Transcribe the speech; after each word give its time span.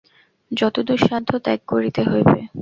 যতদূর 0.51 0.99
সাধ্য 1.07 1.29
ত্যাগ 1.45 1.59
করিতে 1.71 2.01
হইবে। 2.03 2.39